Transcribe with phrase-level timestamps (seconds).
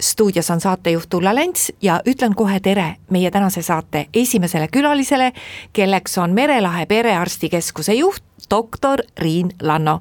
[0.00, 5.32] stuudios on saatejuht Ulla Lents ja ütlen kohe tere meie tänase saate esimesele külalisele,
[5.72, 10.00] kelleks on Merelahe Perearstikeskuse juht, doktor Riin Lanno.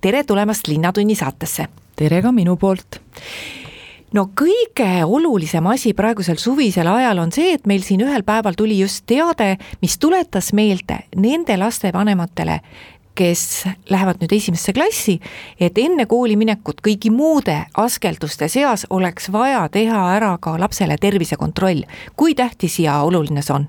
[0.00, 1.68] tere tulemast Linnatunni saatesse.
[1.96, 3.00] tere ka minu poolt
[4.14, 8.78] no kõige olulisem asi praegusel suvisel ajal on see, et meil siin ühel päeval tuli
[8.78, 12.60] just teade, mis tuletas meelde nende lastevanematele,
[13.16, 15.18] kes lähevad nüüd esimesse klassi,
[15.60, 21.82] et enne kooli minekut kõigi muude askelduste seas oleks vaja teha ära ka lapsele tervisekontroll.
[22.16, 23.66] kui tähtis ja oluline see on?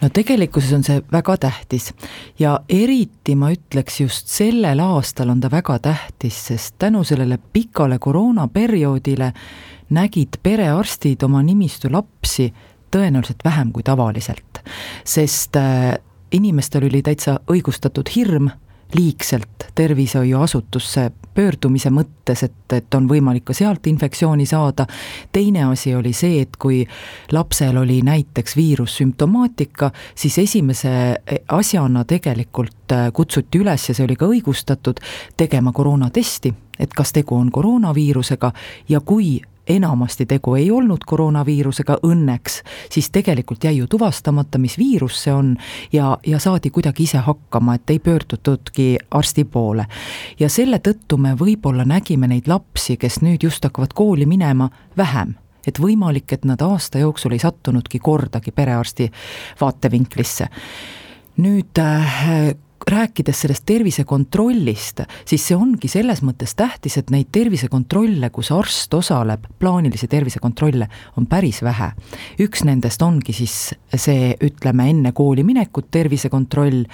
[0.00, 1.90] no tegelikkuses on see väga tähtis
[2.38, 7.98] ja eriti ma ütleks just sellel aastal on ta väga tähtis, sest tänu sellele pikale
[7.98, 9.32] koroonaperioodile
[9.90, 12.50] nägid perearstid oma nimistu lapsi
[12.90, 14.62] tõenäoliselt vähem kui tavaliselt,
[15.04, 15.98] sest äh,
[16.32, 18.50] inimestel oli täitsa õigustatud hirm
[18.94, 24.86] liigselt tervishoiuasutusse pöördumise mõttes, et, et on võimalik ka sealt infektsiooni saada.
[25.32, 26.82] teine asi oli see, et kui
[27.32, 30.90] lapsel oli näiteks viirussümptomaatika, siis esimese
[31.48, 35.00] asjana tegelikult äh, kutsuti üles ja see oli ka õigustatud,
[35.36, 38.52] tegema koroonatesti, et kas tegu on koroonaviirusega
[38.88, 39.38] ja kui
[39.70, 42.60] enamasti tegu ei olnud koroonaviirusega õnneks,
[42.92, 45.56] siis tegelikult jäi ju tuvastamata, mis viirus see on
[45.92, 49.86] ja, ja saadi kuidagi ise hakkama, et ei pöördutudki arsti poole.
[50.40, 55.34] ja selle tõttu me võib-olla nägime neid lapsi, kes nüüd just hakkavad kooli minema, vähem
[55.66, 59.10] et võimalik, et nad aasta jooksul ei sattunudki kordagi perearsti
[59.60, 60.48] vaatevinklisse.
[61.36, 62.54] nüüd äh,
[62.88, 69.46] rääkides sellest tervisekontrollist, siis see ongi selles mõttes tähtis, et neid tervisekontrolle, kus arst osaleb,
[69.58, 71.92] plaanilisi tervisekontrolle, on päris vähe.
[72.40, 76.84] üks nendest ongi siis see, ütleme, enne kooli minekut tervisekontroll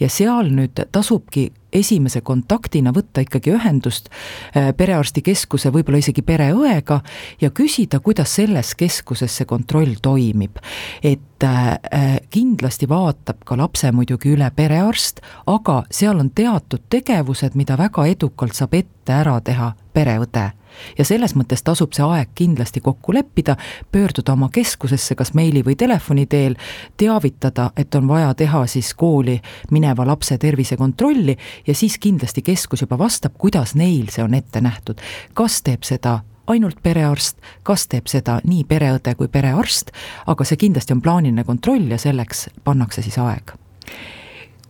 [0.00, 7.00] ja seal nüüd tasubki esimese kontaktina võtta ikkagi ühendust äh, perearstikeskuse, võib-olla isegi pereõega
[7.40, 10.58] ja küsida, kuidas selles keskuses see kontroll toimib.
[11.02, 17.54] et äh, äh, kindlasti vaatab ka lapse muidugi üle perearst, aga seal on teatud tegevused,
[17.54, 20.50] mida väga edukalt saab ette ära teha pereõde
[20.98, 23.56] ja selles mõttes tasub see aeg kindlasti kokku leppida,
[23.92, 26.56] pöörduda oma keskusesse kas meili või telefoni teel,
[26.96, 31.36] teavitada, et on vaja teha siis kooli mineva lapse tervisekontrolli
[31.66, 35.00] ja siis kindlasti keskus juba vastab, kuidas neil see on ette nähtud.
[35.34, 39.90] kas teeb seda ainult perearst, kas teeb seda nii pereõde kui perearst,
[40.26, 43.56] aga see kindlasti on plaaniline kontroll ja selleks pannakse siis aeg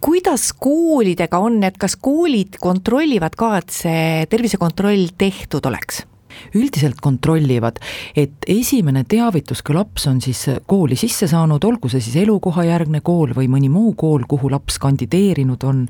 [0.06, 6.04] kuidas koolidega on, et kas koolid kontrollivad ka, et see tervisekontroll tehtud oleks?
[6.52, 7.78] üldiselt kontrollivad,
[8.12, 13.32] et esimene teavitus, kui laps on siis kooli sisse saanud, olgu see siis elukohajärgne kool
[13.32, 15.80] või mõni muu kool, kuhu laps kandideerinud on,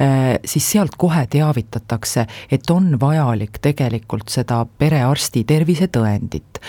[0.00, 6.62] äh, siis sealt kohe teavitatakse, et on vajalik tegelikult seda perearsti tervisetõendit.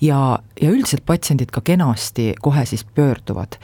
[0.00, 3.58] ja, ja üldiselt patsiendid ka kenasti kohe siis pöörduvad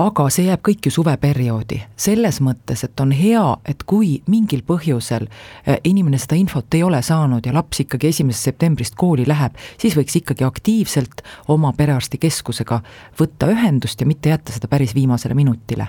[0.00, 5.26] aga see jääb kõik ju suveperioodi, selles mõttes, et on hea, et kui mingil põhjusel
[5.28, 9.96] eh, inimene seda infot ei ole saanud ja laps ikkagi esimesest septembrist kooli läheb, siis
[9.96, 12.82] võiks ikkagi aktiivselt oma perearstikeskusega
[13.20, 15.88] võtta ühendust ja mitte jätta seda päris viimasele minutile.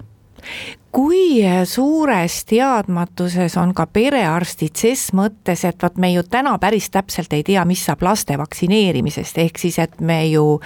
[0.96, 7.34] Kui suures teadmatuses on ka perearstid ses mõttes, et vot me ju täna päris täpselt
[7.36, 10.62] ei tea, mis saab laste vaktsineerimisest, ehk siis et me ju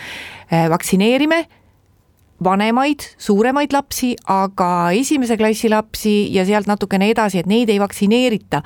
[0.52, 1.42] eh, vaktsineerime
[2.44, 8.64] vanemaid, suuremaid lapsi, aga esimese klassi lapsi ja sealt natukene edasi, et neid ei vaktsineerita.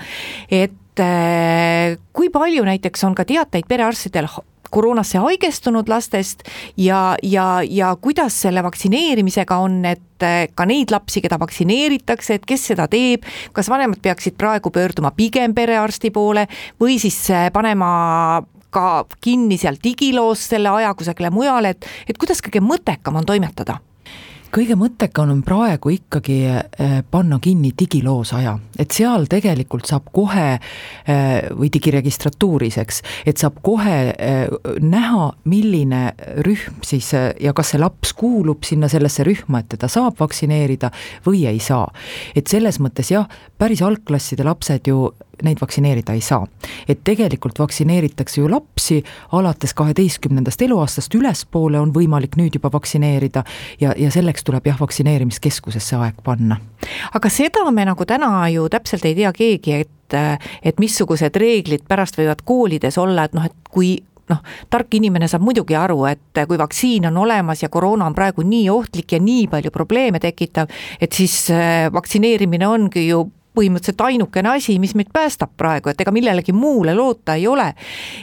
[0.51, 4.29] et äh, kui palju näiteks on ka teateid perearstidel
[4.75, 6.43] koroonasse haigestunud lastest
[6.77, 12.47] ja, ja, ja kuidas selle vaktsineerimisega on, et äh, ka neid lapsi, keda vaktsineeritakse, et
[12.47, 13.23] kes seda teeb,
[13.55, 16.47] kas vanemad peaksid praegu pöörduma pigem perearsti poole
[16.81, 18.43] või siis äh, panema
[18.75, 23.79] ka kinni seal digiloos selle aja kusagile mujale, et, et kuidas kõige mõttekam on toimetada?
[24.55, 30.45] kõige mõttekam on praegu ikkagi äh, panna kinni digiloos aja, et seal tegelikult saab kohe
[30.55, 34.45] äh, või digiregistratuuris, eks, et saab kohe äh,
[34.79, 36.03] näha, milline
[36.47, 40.91] rühm siis ja kas see laps kuulub sinna sellesse rühma, et teda saab vaktsineerida
[41.27, 41.89] või ei saa.
[42.35, 43.27] et selles mõttes jah,
[43.59, 45.09] päris algklasside lapsed ju
[45.43, 46.47] neid vaktsineerida ei saa.
[46.87, 53.43] et tegelikult vaktsineeritakse ju lapsi alates kaheteistkümnendast eluaastast ülespoole on võimalik nüüd juba vaktsineerida
[53.81, 56.59] ja, ja selleks tuleb jah, vaktsineerimiskeskusesse aeg panna.
[57.13, 60.19] aga seda me nagu täna ju täpselt ei tea keegi, et,
[60.63, 63.97] et missugused reeglid pärast võivad koolides olla, et noh, et kui
[64.31, 64.41] noh,
[64.71, 68.69] tark inimene saab muidugi aru, et kui vaktsiin on olemas ja koroona on praegu nii
[68.73, 70.71] ohtlik ja nii palju probleeme tekitav,
[71.01, 76.13] et siis äh, vaktsineerimine ongi ju põhimõtteliselt ainukene asi, mis meid päästab praegu, et ega
[76.15, 77.73] millelegi muule loota ei ole.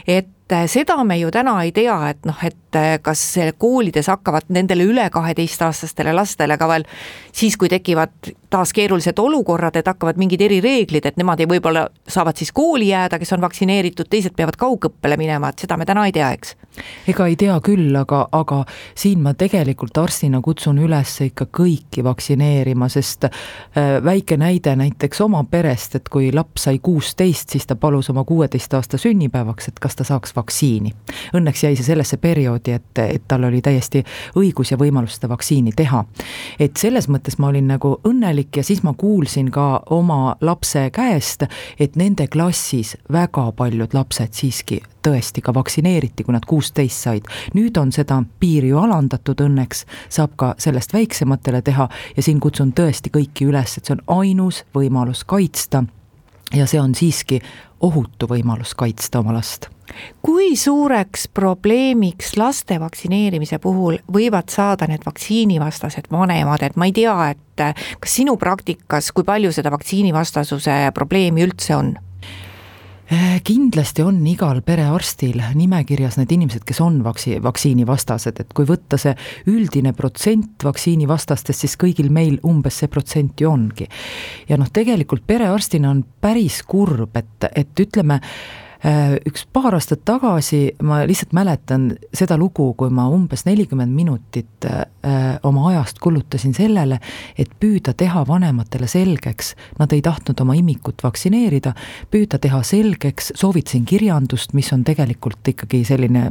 [0.07, 3.21] et äh, seda me ju täna ei tea, et noh, et äh, kas
[3.57, 6.87] koolides hakkavad nendele üle kaheteistaastastele lastele ka veel
[7.33, 12.37] siis, kui tekivad taas keerulised olukorrad, et hakkavad mingid erireeglid, et nemad ei võib-olla saavad
[12.37, 16.13] siis kooli jääda, kes on vaktsineeritud, teised peavad kaugõppele minema, et seda me täna ei
[16.13, 16.53] tea, eks?
[17.09, 18.63] ega ei tea küll, aga, aga
[18.97, 25.43] siin ma tegelikult arstina kutsun üles ikka kõiki vaktsineerima, sest äh, väike näide näiteks oma
[25.49, 29.97] perest, et kui laps sai kuusteist, siis ta palus oma kuueteist aasta sünnipäevaks, et kas
[29.97, 30.93] ta saaks vaktsiini.
[31.33, 34.03] Õnneks jäi see sellesse perioodi, et, et tal oli täiesti
[34.39, 36.03] õigus ja võimalus seda vaktsiini teha.
[36.59, 41.47] et selles mõttes ma olin nagu õnnelik, ja siis ma kuulsin ka oma lapse käest,
[41.79, 47.27] et nende klassis väga paljud lapsed siiski tõesti ka vaktsineeriti, kui nad kuusteist said.
[47.53, 52.73] nüüd on seda piiri ju alandatud õnneks, saab ka sellest väiksematele teha ja siin kutsun
[52.73, 55.83] tõesti kõiki üles, et see on ainus võimalus kaitsta
[56.53, 57.41] ja see on siiski
[57.81, 59.73] ohutu võimalus kaitsta oma last
[60.21, 67.17] kui suureks probleemiks laste vaktsineerimise puhul võivad saada need vaktsiinivastased vanemad, et ma ei tea,
[67.33, 67.67] et
[67.99, 71.93] kas sinu praktikas, kui palju seda vaktsiinivastasuse probleemi üldse on?
[73.13, 78.97] Äh, kindlasti on igal perearstil nimekirjas need inimesed, kes on vaksi-, vaktsiinivastased, et kui võtta
[78.97, 79.11] see
[79.51, 83.89] üldine protsent vaktsiinivastastest, siis kõigil meil umbes see protsent ju ongi.
[84.49, 88.21] ja noh, tegelikult perearstina on päris kurb, et, et ütleme,
[88.83, 95.37] üks paar aastat tagasi ma lihtsalt mäletan seda lugu, kui ma umbes nelikümmend minutit äh,
[95.43, 96.99] oma ajast kulutasin sellele,
[97.39, 101.71] et püüda teha vanematele selgeks, nad ei tahtnud oma imikut vaktsineerida,
[102.11, 106.25] püüda teha selgeks, soovitasin kirjandust, mis on tegelikult ikkagi selline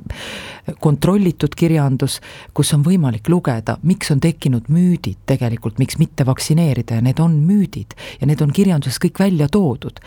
[0.85, 2.21] kontrollitud kirjandus,
[2.53, 7.41] kus on võimalik lugeda, miks on tekkinud müüdid tegelikult, miks mitte vaktsineerida ja need on
[7.49, 10.05] müüdid ja need on kirjanduses kõik välja toodud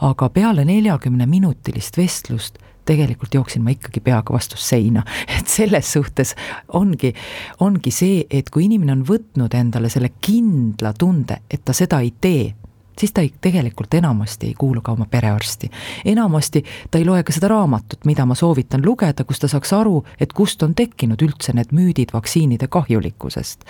[0.00, 2.58] aga peale neljakümne minutilist vestlust
[2.88, 5.02] tegelikult jooksin ma ikkagi peaga vastu seina,
[5.38, 6.34] et selles suhtes
[6.72, 7.12] ongi,
[7.60, 12.14] ongi see, et kui inimene on võtnud endale selle kindla tunde, et ta seda ei
[12.20, 12.46] tee,
[12.98, 15.70] siis ta ei, tegelikult enamasti ei kuulu ka oma perearsti.
[16.04, 20.00] enamasti ta ei loe ka seda raamatut, mida ma soovitan lugeda, kus ta saaks aru,
[20.20, 23.68] et kust on tekkinud üldse need müüdid vaktsiinide kahjulikkusest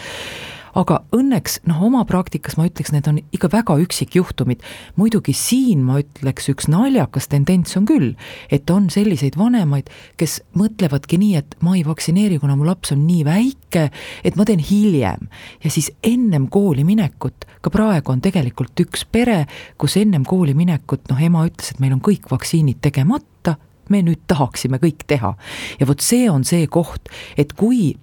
[0.78, 4.62] aga õnneks noh, oma praktikas ma ütleks, need on ikka väga üksikjuhtumid.
[4.96, 8.14] muidugi siin ma ütleks, üks naljakas tendents on küll,
[8.50, 9.90] et on selliseid vanemaid,
[10.20, 13.88] kes mõtlevadki nii, et ma ei vaktsineeri, kuna mu laps on nii väike,
[14.24, 15.28] et ma teen hiljem.
[15.64, 19.46] ja siis ennem kooli minekut, ka praegu on tegelikult üks pere,
[19.78, 23.58] kus ennem kooli minekut noh, ema ütles, et meil on kõik vaktsiinid tegemata,
[23.88, 25.34] me nüüd tahaksime kõik teha.
[25.80, 27.96] ja vot see on see koht, et kui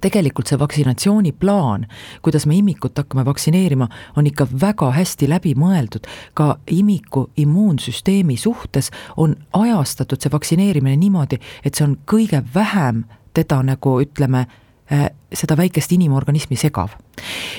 [0.00, 1.86] tegelikult see vaksinatsiooniplaan,
[2.22, 6.06] kuidas me imikut hakkame vaktsineerima, on ikka väga hästi läbi mõeldud.
[6.34, 13.04] ka imiku immuunsüsteemi suhtes on ajastatud see vaktsineerimine niimoodi, et see on kõige vähem
[13.34, 14.46] teda nagu ütleme,
[14.86, 16.94] seda väikest inimorganismi segav.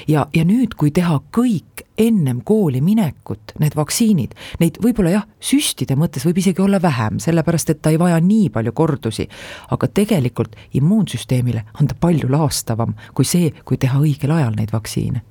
[0.07, 5.97] ja, ja nüüd, kui teha kõik ennem kooli minekut, need vaktsiinid, neid võib-olla jah, süstide
[5.99, 9.27] mõttes võib isegi olla vähem, sellepärast et ta ei vaja nii palju kordusi,
[9.73, 15.23] aga tegelikult immuunsüsteemile on ta palju laastavam kui see, kui teha õigel ajal neid vaktsiine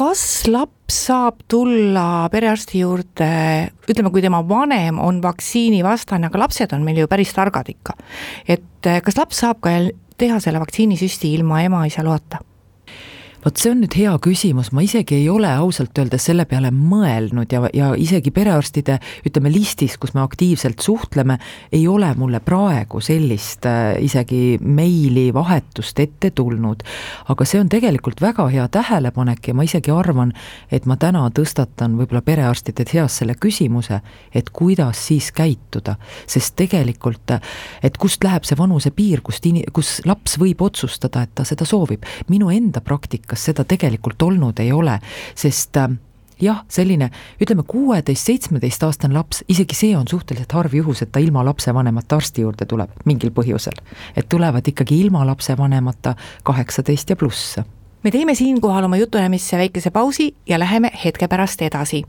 [0.00, 3.26] kas laps saab tulla perearsti juurde,
[3.90, 7.98] ütleme, kui tema vanem on vaktsiinivastane, aga lapsed on meil ju päris targad ikka.
[8.48, 9.74] et kas laps saab ka
[10.20, 12.42] teha selle vaktsiinisüsti ilma ema-isa loata?
[13.44, 17.50] Vot see on nüüd hea küsimus, ma isegi ei ole ausalt öeldes selle peale mõelnud
[17.52, 21.38] ja, ja isegi perearstide ütleme listis, kus me aktiivselt suhtleme,
[21.72, 26.84] ei ole mulle praegu sellist äh, isegi meilivahetust ette tulnud.
[27.32, 30.32] aga see on tegelikult väga hea tähelepanek ja ma isegi arvan,
[30.70, 34.00] et ma täna tõstatan võib-olla perearstide seas selle küsimuse,
[34.34, 37.36] et kuidas siis käituda, sest tegelikult,
[37.82, 42.04] et kust läheb see vanusepiir, kust kus laps võib otsustada, et ta seda soovib.
[42.28, 44.98] minu enda praktika praktikas seda tegelikult olnud ei ole,
[45.34, 45.90] sest äh,
[46.40, 47.10] jah, selline
[47.40, 52.66] ütleme, kuueteist-seitsmeteistaastane laps, isegi see on suhteliselt harv juhus, et ta ilma lapsevanemata arsti juurde
[52.66, 53.76] tuleb mingil põhjusel.
[54.16, 57.58] et tulevad ikkagi ilma lapsevanemata kaheksateist ja pluss.
[58.02, 62.04] me teeme siinkohal oma jutuajamisse väikese pausi ja läheme hetke pärast edasi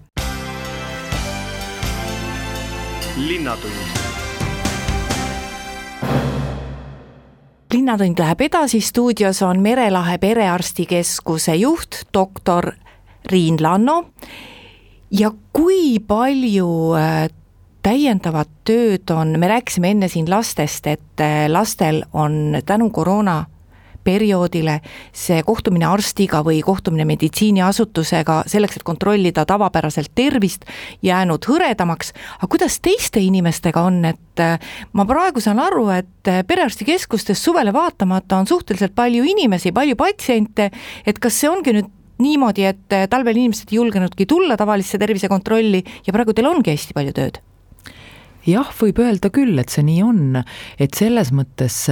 [3.17, 4.00] linnatund
[7.73, 12.71] linnatund läheb edasi, stuudios on Merelahe Perearstikeskuse juht, doktor
[13.31, 14.05] Riin Lanno.
[15.11, 17.29] ja kui palju äh,
[17.83, 23.45] täiendavat tööd on, me rääkisime enne siin lastest, et äh, lastel on tänu koroona
[24.03, 24.79] perioodile
[25.13, 30.65] see kohtumine arstiga või kohtumine meditsiiniasutusega selleks, et kontrollida tavapäraselt tervist,
[31.05, 34.57] jäänud hõredamaks, aga kuidas teiste inimestega on, et äh,
[34.93, 40.71] ma praegu saan aru, et äh, perearstikeskustes suvele vaatamata on suhteliselt palju inimesi, palju patsiente,
[41.05, 41.91] et kas see ongi nüüd
[42.21, 46.97] niimoodi, et äh, talvel inimesed ei julgenudki tulla tavalisse tervisekontrolli ja praegu teil ongi hästi
[46.97, 47.41] palju tööd?
[48.41, 50.21] jah, võib öelda küll, et see nii on,
[50.81, 51.83] et selles mõttes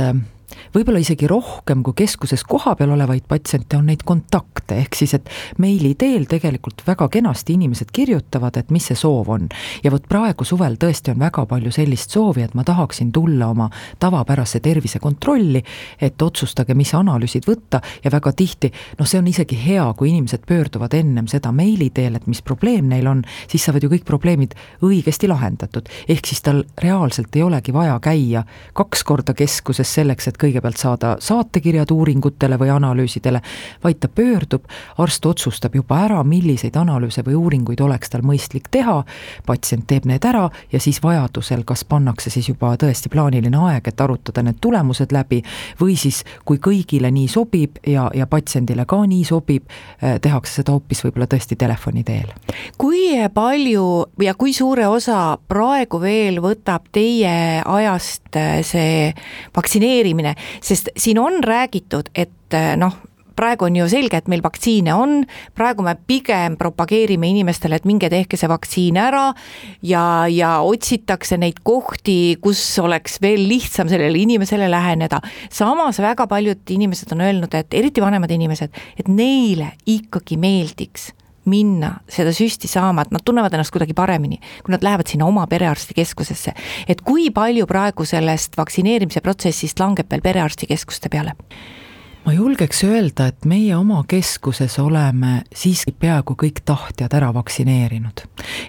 [0.76, 5.94] võib-olla isegi rohkem kui keskuses kohapeal olevaid patsiente on neid kontakte, ehk siis et meili
[6.00, 9.50] teel tegelikult väga kenasti inimesed kirjutavad, et mis see soov on.
[9.84, 13.70] ja vot praegu suvel tõesti on väga palju sellist soovi, et ma tahaksin tulla oma
[14.00, 15.64] tavapärase tervisekontrolli,
[16.02, 20.46] et otsustage, mis analüüsid võtta ja väga tihti noh, see on isegi hea, kui inimesed
[20.48, 24.56] pöörduvad ennem seda meili teel, et mis probleem neil on, siis saavad ju kõik probleemid
[24.86, 25.90] õigesti lahendatud.
[26.08, 31.16] ehk siis tal reaalselt ei olegi vaja käia kaks korda keskuses selleks, et kõigepealt saada
[31.24, 33.42] saatekirjad uuringutele või analüüsidele,
[33.84, 34.66] vaid ta pöördub,
[34.98, 39.02] arst otsustab juba ära, milliseid analüüse või uuringuid oleks tal mõistlik teha,
[39.46, 44.02] patsient teeb need ära ja siis vajadusel kas pannakse siis juba tõesti plaaniline aeg, et
[44.02, 45.42] arutada need tulemused läbi,
[45.82, 49.68] või siis kui kõigile nii sobib ja, ja patsiendile ka nii sobib,
[50.02, 52.34] eh, tehakse seda hoopis võib-olla tõesti telefoni teel.
[52.78, 53.86] kui palju
[54.22, 59.14] ja kui suure osa praegu veel võtab teie ajast eh, see
[59.56, 62.94] vaktsineerimine, vaktsiine, sest siin on räägitud, et eh, noh,
[63.36, 65.24] praegu on ju selge, et meil vaktsiine on,
[65.56, 69.34] praegu me pigem propageerime inimestele, et minge tehke see vaktsiin ära
[69.82, 75.22] ja, ja otsitakse neid kohti, kus oleks veel lihtsam sellele inimesele läheneda.
[75.50, 81.14] samas väga paljud inimesed on öelnud, et eriti vanemad inimesed, et neile ikkagi meeldiks
[81.50, 85.48] minna seda süsti saama, et nad tunnevad ennast kuidagi paremini, kui nad lähevad sinna oma
[85.50, 86.54] perearstikeskusesse.
[86.88, 91.36] et kui palju praegu sellest vaktsineerimise protsessist langeb veel perearstikeskuste peale?
[92.26, 98.22] ma julgeks öelda, et meie oma keskuses oleme siiski peaaegu kõik tahtjad ära vaktsineerinud.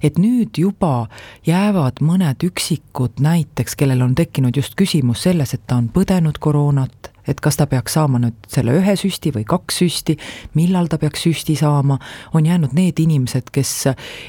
[0.02, 1.08] et nüüd juba
[1.46, 7.09] jäävad mõned üksikud näiteks, kellel on tekkinud just küsimus selles, et ta on põdenud koroonat,
[7.28, 10.16] et kas ta peaks saama nüüd selle ühe süsti või kaks süsti,
[10.54, 11.98] millal ta peaks süsti saama,
[12.34, 13.74] on jäänud need inimesed, kes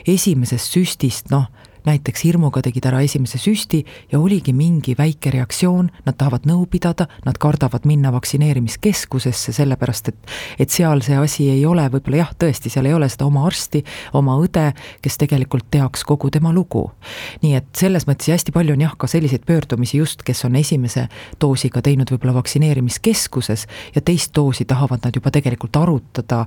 [0.07, 1.47] esimesest süstist noh,
[1.85, 7.07] näiteks hirmuga tegid ära esimese süsti ja oligi mingi väike reaktsioon, nad tahavad nõu pidada,
[7.25, 12.69] nad kardavad minna vaktsineerimiskeskusesse, sellepärast et et seal see asi ei ole võib-olla jah, tõesti,
[12.69, 13.83] seal ei ole seda oma arsti,
[14.17, 14.67] oma õde,
[15.01, 16.91] kes tegelikult teaks kogu tema lugu.
[17.41, 21.07] nii et selles mõttes hästi palju on jah, ka selliseid pöördumisi just, kes on esimese
[21.41, 26.45] doosiga teinud võib-olla vaktsineerimiskeskuses ja teist doosi tahavad nad juba tegelikult arutada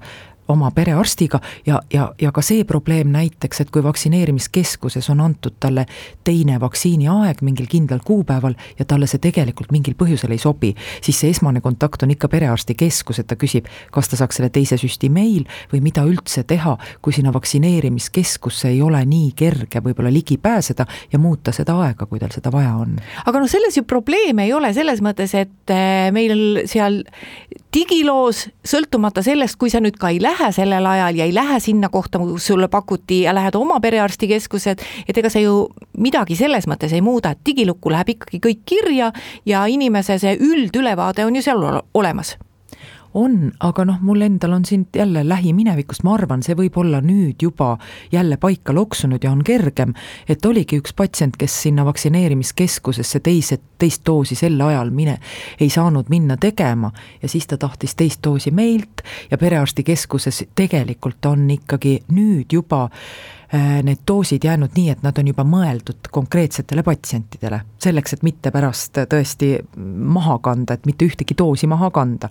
[0.49, 5.87] oma perearstiga ja, ja, ja ka see probleem näiteks, et kui vaktsineerimiskeskuses on antud talle
[6.25, 11.33] teine vaktsiiniaeg mingil kindlal kuupäeval ja talle see tegelikult mingil põhjusel ei sobi, siis see
[11.35, 15.49] esmane kontakt on ikka perearstikeskus, et ta küsib, kas ta saaks selle teise süsti meil
[15.73, 21.19] või mida üldse teha, kui sinna vaktsineerimiskeskusse ei ole nii kerge võib-olla ligi pääseda ja
[21.19, 22.99] muuta seda aega, kui tal seda vaja on.
[23.25, 27.03] aga noh, selles ju probleeme ei ole, selles mõttes, et eh, meil seal
[27.75, 31.91] digiloos, sõltumata sellest, kui sa nüüd ka ei lähe sellel ajal ja ei lähe sinna
[31.93, 36.95] kohta, kus sulle pakuti ja lähed oma perearstikeskused, et ega see ju midagi selles mõttes
[36.95, 39.13] ei muuda, et digilukku läheb ikkagi kõik kirja
[39.47, 41.63] ja inimese see üldülevaade on ju seal
[41.95, 42.37] olemas
[43.15, 47.43] on, aga noh, mul endal on siin jälle lähiminevikust, ma arvan, see võib olla nüüd
[47.43, 47.77] juba
[48.13, 49.95] jälle paika loksunud ja on kergem,
[50.29, 55.19] et oligi üks patsient, kes sinna vaktsineerimiskeskusesse teise, teist doosi sel ajal mine,
[55.61, 56.91] ei saanud minna tegema
[57.23, 62.89] ja siis ta tahtis teist doosi meilt ja perearstikeskuses tegelikult on ikkagi nüüd juba
[63.55, 68.99] need doosid jäänud nii, et nad on juba mõeldud konkreetsetele patsientidele, selleks, et mitte pärast
[69.11, 72.29] tõesti maha kanda, et mitte ühtegi doosi maha kanda.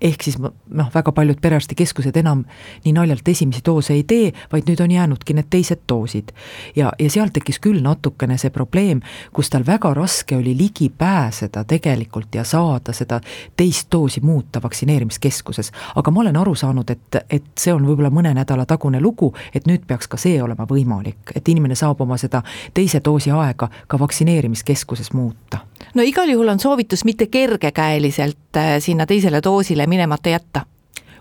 [0.00, 2.42] ehk siis noh, väga paljud perearstikeskused enam
[2.84, 6.32] nii naljalt esimesi doose ei tee, vaid nüüd on jäänudki need teised doosid.
[6.76, 9.00] ja, ja seal tekkis küll natukene see probleem,
[9.32, 13.20] kus tal väga raske oli ligi pääseda tegelikult ja saada seda
[13.56, 15.72] teist doosi muuta vaktsineerimiskeskuses.
[15.94, 19.66] aga ma olen aru saanud, et, et see on võib-olla mõne nädala tagune lugu, et
[19.66, 22.42] nüüd peaks ka see olema olema võimalik, et inimene saab oma seda
[22.74, 25.58] teise doosi aega ka vaktsineerimiskeskuses muuta.
[25.94, 30.66] no igal juhul on soovitus mitte kergekäeliselt äh, sinna teisele doosile minemata jätta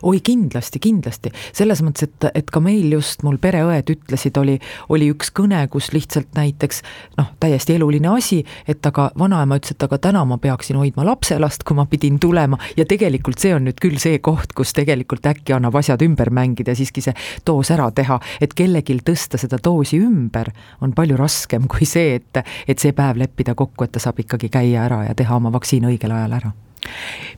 [0.03, 4.57] oi kindlasti, kindlasti, selles mõttes, et, et ka meil just, mul pereõed ütlesid, oli,
[4.93, 6.83] oli üks kõne, kus lihtsalt näiteks
[7.17, 11.63] noh, täiesti eluline asi, et aga vanaema ütles, et aga täna ma peaksin hoidma lapselast,
[11.67, 12.59] kui ma pidin tulema.
[12.77, 16.73] Ja tegelikult see on nüüd küll see koht, kus tegelikult äkki annab asjad ümber mängida
[16.73, 17.15] ja siiski see
[17.47, 20.51] doos ära teha, et kellelgi tõsta seda doosi ümber
[20.83, 24.51] on palju raskem kui see, et, et see päev leppida kokku, et ta saab ikkagi
[24.53, 26.53] käia ära ja teha oma vaktsiin õigel ajal ära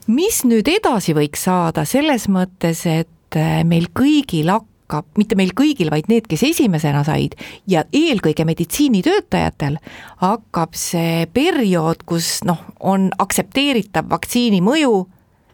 [0.06, 1.84] mis nüüd edasi võiks saada?
[1.88, 7.34] Selles mõttes, et äh, meil kõigil hakkab, mitte meil kõigil, vaid need, kes esimesena said
[7.70, 9.80] ja eelkõige meditsiinitöötajatel
[10.22, 15.04] hakkab see periood, kus noh, on aktsepteeritav vaktsiini mõju,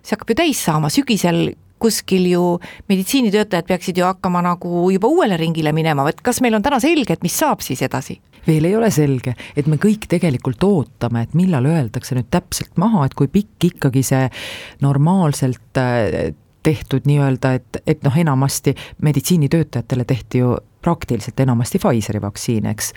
[0.03, 2.43] see hakkab ju täis saama, sügisel kuskil ju
[2.91, 7.17] meditsiinitöötajad peaksid ju hakkama nagu juba uuele ringile minema, et kas meil on täna selge,
[7.17, 8.21] et mis saab siis edasi?
[8.47, 13.05] veel ei ole selge, et me kõik tegelikult ootame, et millal öeldakse nüüd täpselt maha,
[13.07, 14.25] et kui pikk ikkagi see
[14.83, 22.67] normaalselt äh, tehtud nii-öelda, et, et noh, enamasti meditsiinitöötajatele tehti ju praktiliselt enamasti Pfizeri vaktsiin,
[22.67, 22.93] eks.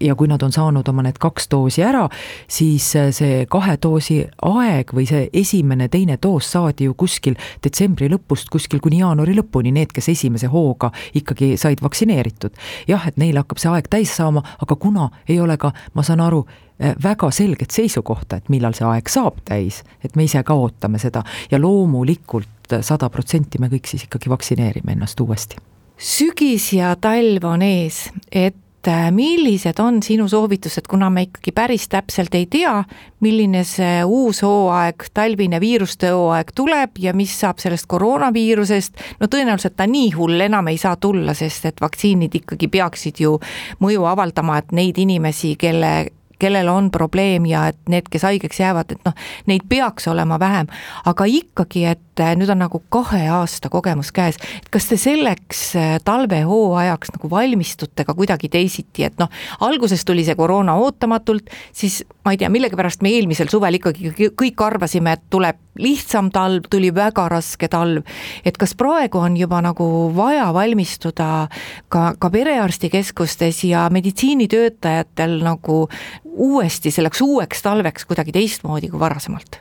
[0.00, 2.06] ja kui nad on saanud oma need kaks doosi ära,
[2.48, 8.10] siis äh, see kahe doosi aeg või see esimene, teine doos saadi ju kuskil detsembri
[8.12, 12.54] lõpust kuskil kuni jaanuari lõpuni, need, kes esimese hooga ikkagi said vaktsineeritud.
[12.88, 16.22] jah, et neil hakkab see aeg täis saama, aga kuna ei ole ka, ma saan
[16.22, 16.44] aru,
[16.78, 21.02] äh, väga selget seisukohta, et millal see aeg saab täis, et me ise ka ootame
[21.02, 25.60] seda ja loomulikult sada protsenti me kõik siis ikkagi vaktsineerime ennast uuesti.
[25.98, 31.88] Sügis ja talv on ees, et äh, millised on sinu soovitused, kuna me ikkagi päris
[31.90, 32.76] täpselt ei tea,
[33.24, 39.74] milline see uus hooaeg, talvine viiruste hooaeg tuleb ja mis saab sellest koroonaviirusest, no tõenäoliselt
[39.74, 43.34] ta nii hull enam ei saa tulla, sest et vaktsiinid ikkagi peaksid ju
[43.82, 45.96] mõju avaldama, et neid inimesi, kelle
[46.38, 49.16] kellel on probleem ja et need, kes haigeks jäävad, et noh,
[49.50, 50.70] neid peaks olema vähem,
[51.08, 55.62] aga ikkagi, et äh, nüüd on nagu kahe aasta kogemus käes, et kas te selleks
[55.78, 59.30] äh, talvehooajaks nagu valmistute ka kuidagi teisiti, et noh,
[59.66, 64.66] alguses tuli see koroona ootamatult, siis ma ei tea, millegipärast me eelmisel suvel ikkagi kõik
[64.66, 68.02] arvasime, et tuleb lihtsam talv, tuli väga raske talv.
[68.44, 71.48] et kas praegu on juba nagu vaja valmistuda
[71.88, 75.88] ka, ka perearstikeskustes ja meditsiinitöötajatel nagu
[76.24, 79.60] uuesti selleks uueks talveks kuidagi teistmoodi kui varasemalt?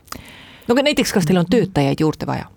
[0.67, 2.49] no aga näiteks, kas teil on töötajaid juurde vaja?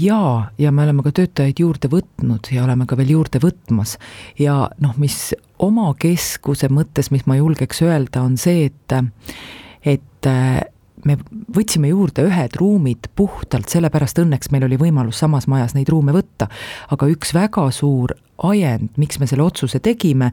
[0.00, 3.96] jaa, ja me oleme ka töötajaid juurde võtnud ja oleme ka veel juurde võtmas
[4.38, 8.96] ja noh, mis oma keskuse mõttes, mis ma julgeks öelda, on see, et
[9.86, 10.28] et
[11.06, 11.16] me
[11.56, 16.50] võtsime juurde ühed ruumid puhtalt sellepärast, õnneks meil oli võimalus samas majas neid ruume võtta,
[16.92, 20.28] aga üks väga suur ajend, miks me selle otsuse tegime,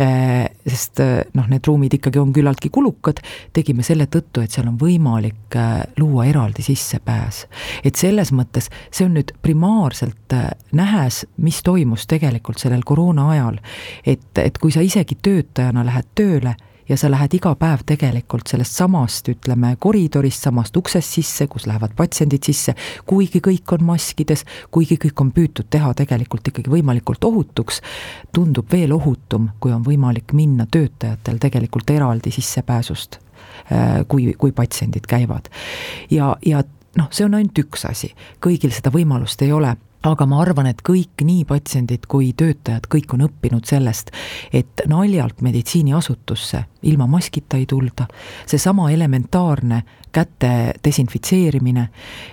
[0.00, 3.20] eh, sest eh, noh, need ruumid ikkagi on küllaltki kulukad,
[3.54, 7.44] tegime selle tõttu, et seal on võimalik eh, luua eraldi sissepääs.
[7.84, 10.34] et selles mõttes see on nüüd primaarselt
[10.74, 13.60] nähes, mis toimus tegelikult sellel koroona ajal,
[14.04, 16.56] et, et kui sa isegi töötajana lähed tööle
[16.88, 21.94] ja sa lähed iga päev tegelikult sellest samast, ütleme, koridorist, samast uksest sisse, kus lähevad
[21.96, 22.74] patsiendid sisse,
[23.06, 24.44] kuigi kõik on maskides,
[24.74, 27.80] kuigi kõik on püütud teha tegelikult ikkagi võimalikult ohutuks,
[28.34, 33.18] tundub veel ohutum, kui on võimalik minna töötajatel tegelikult eraldi sissepääsust,
[33.72, 35.48] äh, kui, kui patsiendid käivad.
[36.10, 36.62] ja, ja
[36.98, 38.12] noh, see on ainult üks asi,
[38.44, 43.16] kõigil seda võimalust ei ole aga ma arvan, et kõik, nii patsiendid kui töötajad, kõik
[43.16, 44.12] on õppinud sellest,
[44.52, 48.06] et naljalt meditsiiniasutusse ilma maskita ei tulda,
[48.46, 49.82] seesama elementaarne
[50.14, 51.88] käte desinfitseerimine,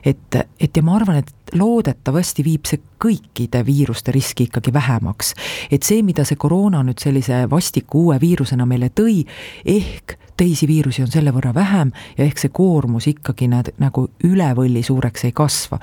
[0.05, 5.33] et, et ja ma arvan, et loodetavasti viib see kõikide viiruste riski ikkagi vähemaks.
[5.71, 9.23] et see, mida see koroona nüüd sellise vastiku uue viirusena meile tõi,
[9.65, 14.47] ehk teisi viirusi on selle võrra vähem ja ehk see koormus ikkagi näed, nagu üle
[14.57, 15.77] võlli suureks ei kasva.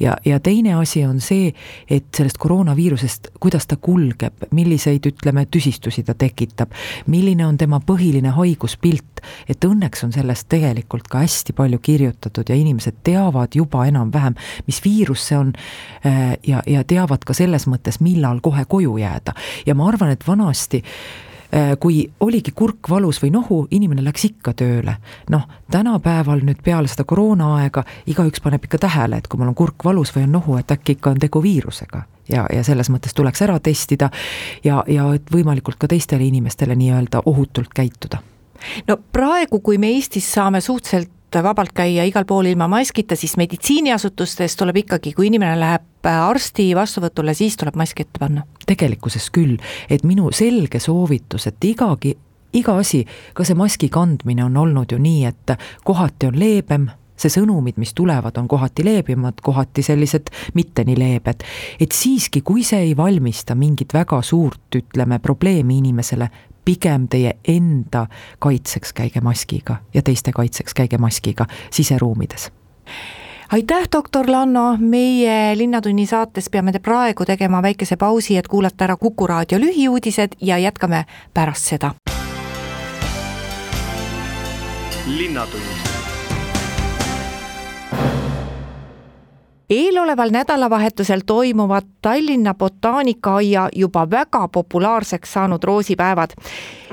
[0.00, 1.50] ja, ja teine asi on see,
[1.90, 6.70] et sellest koroonaviirusest, kuidas ta kulgeb, milliseid, ütleme, tüsistusi ta tekitab,
[7.10, 12.54] milline on tema põhiline haiguspilt, et õnneks on sellest tegelikult ka hästi palju kirjutatud ja
[12.60, 14.38] inimesed teavad juba enam-vähem,
[14.70, 15.54] mis viirus see on
[16.06, 19.34] äh, ja, ja teavad ka selles mõttes, millal kohe koju jääda.
[19.66, 20.84] ja ma arvan, et vanasti
[21.80, 24.96] kui oligi kurk valus või nohu, inimene läks ikka tööle.
[25.30, 29.84] noh, tänapäeval nüüd peale seda koroonaaega igaüks paneb ikka tähele, et kui mul on kurk
[29.84, 33.42] valus või on nohu, et äkki ikka on tegu viirusega ja, ja selles mõttes tuleks
[33.42, 34.10] ära testida
[34.64, 38.22] ja, ja et võimalikult ka teistele inimestele nii-öelda ohutult käituda
[38.88, 41.10] no praegu, kui me Eestis saame suhteliselt
[41.42, 47.34] vabalt käia igal pool ilma maskita, siis meditsiiniasutustes tuleb ikkagi, kui inimene läheb arsti vastuvõtule,
[47.34, 48.44] siis tuleb mask ette panna.
[48.66, 49.56] tegelikkuses küll,
[49.90, 52.14] et minu selge soovitus, et igagi,
[52.52, 57.30] iga asi, ka see maski kandmine on olnud ju nii, et kohati on leebem see
[57.30, 61.44] sõnumid, mis tulevad, on kohati leebemad, kohati sellised mitte nii leebed.
[61.80, 66.30] et siiski, kui see ei valmista mingit väga suurt, ütleme, probleemi inimesele,
[66.64, 68.06] pigem teie enda
[68.38, 72.52] kaitseks käige maskiga ja teiste kaitseks käige maskiga siseruumides.
[73.52, 78.96] Aitäh, doktor Lanno, meie Linnatunni saates peame te praegu tegema väikese pausi, et kuulata ära
[78.96, 81.94] Kuku raadio lühiuudised ja jätkame pärast seda.
[85.06, 85.62] linnatund
[89.70, 96.30] eeloleval nädalavahetusel toimuvad Tallinna botaanikaaia juba väga populaarseks saanud roosipäevad.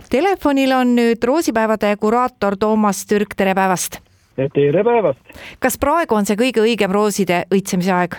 [0.09, 3.99] Telefonil on nüüd roosipäevade kuraator Toomas Türk, tere päevast!
[4.53, 5.19] tere päevast!
[5.59, 8.15] kas praegu on see kõige õigem rooside õitsemise aeg?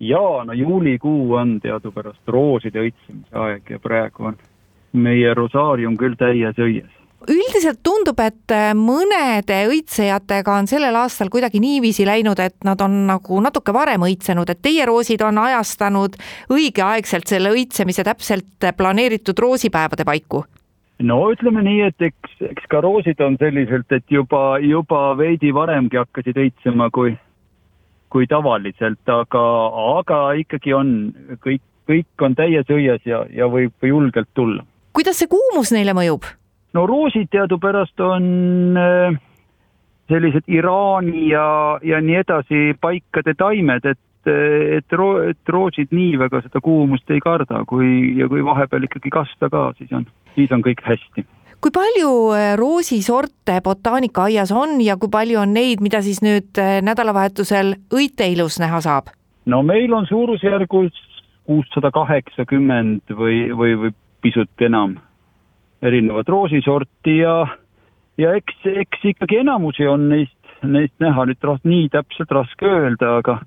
[0.00, 4.38] jaa, no juulikuu on teadupärast rooside õitsemise aeg ja praegu on
[4.92, 11.60] meie rosaarium küll täies õies üldiselt tundub, et äh, mõnede õitsejatega on sellel aastal kuidagi
[11.62, 16.16] niiviisi läinud, et nad on nagu natuke varem õitsenud, et teie roosid on ajastanud
[16.52, 20.44] õigeaegselt selle õitsemise täpselt planeeritud roosipäevade paiku
[21.02, 25.98] no ütleme nii, et eks, eks ka roosid on selliselt, et juba, juba veidi varemgi
[26.00, 27.14] hakkasid õitsema kui,
[28.12, 29.44] kui tavaliselt, aga,
[29.98, 30.92] aga ikkagi on
[31.44, 34.64] kõik, kõik on täies õies ja, ja võib julgelt tulla.
[34.92, 36.28] kuidas see kuumus neile mõjub?
[36.72, 39.20] No roosid teadupärast on äh,
[40.08, 44.32] sellised Iraani ja, ja nii edasi paikade taimed, et,
[44.78, 49.12] et ro-, et roosid nii väga seda kuumust ei karda, kui, ja kui vahepeal ikkagi
[49.12, 51.26] kasta ka, siis on, siis on kõik hästi
[51.62, 56.80] kui palju äh, roosisorte botaanikaaias on ja kui palju on neid, mida siis nüüd äh,
[56.82, 59.12] nädalavahetusel õiteilus näha saab?
[59.46, 60.98] no meil on suurusjärgus
[61.46, 64.98] kuussada kaheksakümmend või, või, või pisut enam
[65.82, 67.46] erinevat roosisorti ja,
[68.18, 73.16] ja eks, eks ikkagi enamusi on neist, neist näha nüüd ras-, nii täpselt raske öelda,
[73.22, 73.40] aga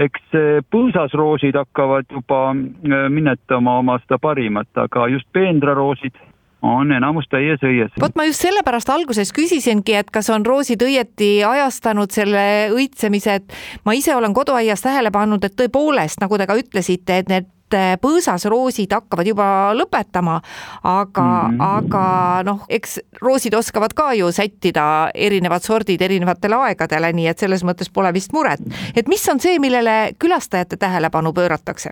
[0.00, 0.38] eks
[0.74, 6.16] põõsasroosid hakkavad juba äh, minetama oma seda parimat, aga just peenraroosid
[6.64, 7.92] on enamus täies õies.
[8.00, 12.44] vot ma just sellepärast alguses küsisingi, et kas on roosid õieti ajastanud selle
[12.74, 17.28] õitsemise, et ma ise olen koduaias tähele pannud, et tõepoolest, nagu te ka ütlesite, et
[17.32, 20.40] need et põõsasroosid hakkavad juba lõpetama,
[20.82, 21.78] aga mm, -hmm.
[21.78, 27.64] aga noh, eks roosid oskavad ka ju sättida erinevad sordid erinevatele aegadele, nii et selles
[27.64, 28.60] mõttes pole vist muret.
[28.96, 31.90] et mis on see, millele külastajate tähelepanu pööratakse?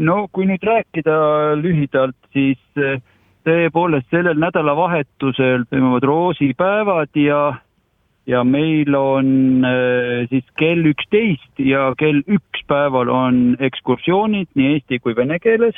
[0.00, 1.14] no kui nüüd rääkida
[1.62, 2.58] lühidalt, siis
[3.46, 7.54] tõepoolest sellel nädalavahetusel toimuvad roosipäevad ja
[8.28, 15.00] ja meil on äh, siis kell üksteist ja kell üks päeval on ekskursioonid nii eesti
[15.00, 15.76] kui vene keeles.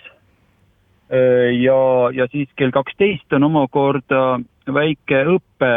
[1.11, 1.81] Äh, ja,
[2.15, 5.75] ja siis kell kaksteist on omakorda väike õpe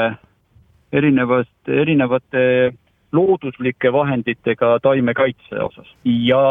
[0.94, 2.74] erinevast, erinevate
[3.14, 5.90] looduslike vahenditega taimekaitse osas.
[6.04, 6.42] ja,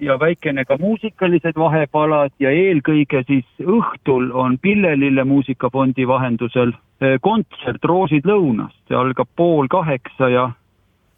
[0.00, 6.74] ja väikene ka muusikalised vahepalad ja eelkõige siis õhtul on Pillelille muusikafondi vahendusel
[7.22, 10.50] kontsert Roosid lõunast, see algab pool kaheksa ja